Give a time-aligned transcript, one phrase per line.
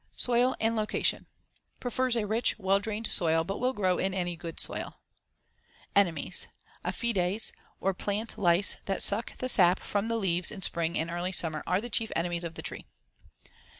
[0.17, 1.27] Soil and location:
[1.79, 4.95] Prefers a rich, well drained soil, but will grow in any good soil.
[5.95, 6.47] Enemies:
[6.83, 11.31] Aphides or plant lice that suck the sap from the leaves in spring and early
[11.31, 12.87] summer are the chief enemies of the tree.